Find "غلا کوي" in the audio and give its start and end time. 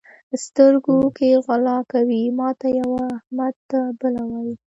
1.45-2.23